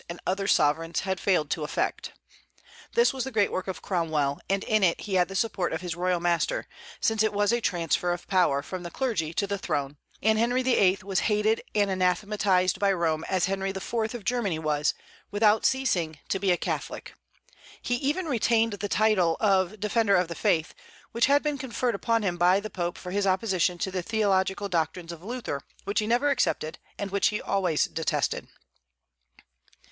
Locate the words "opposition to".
23.27-23.91